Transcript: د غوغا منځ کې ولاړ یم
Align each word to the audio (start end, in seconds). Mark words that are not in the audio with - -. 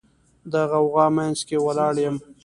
د 0.51 0.53
غوغا 0.69 1.05
منځ 1.17 1.37
کې 1.47 1.57
ولاړ 1.65 1.93
یم 2.03 2.17